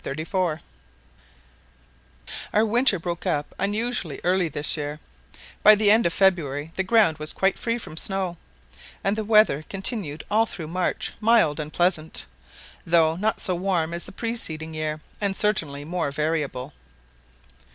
July 0.03 0.15
13, 0.15 0.25
1834 2.59 2.59
OUR 2.59 2.65
winter 2.65 2.97
broke 2.97 3.27
up 3.27 3.53
unusually 3.59 4.19
early 4.23 4.47
this 4.49 4.75
year: 4.75 4.99
by 5.61 5.75
the 5.75 5.91
end 5.91 6.07
of 6.07 6.11
February 6.11 6.71
the 6.75 6.81
ground 6.81 7.19
was 7.19 7.31
quite 7.31 7.59
free 7.59 7.77
from 7.77 7.95
snow, 7.95 8.35
and 9.03 9.15
the 9.15 9.23
weather 9.23 9.61
continued 9.69 10.23
all 10.31 10.47
through 10.47 10.65
March 10.65 11.13
mild 11.19 11.59
and 11.59 11.71
pleasant, 11.71 12.25
though 12.83 13.15
not 13.15 13.39
so 13.39 13.53
warm 13.53 13.93
as 13.93 14.07
the 14.07 14.11
preceding 14.11 14.73
year, 14.73 14.99
and 15.21 15.35
certainly 15.37 15.85
more 15.85 16.09
variable. 16.11 16.73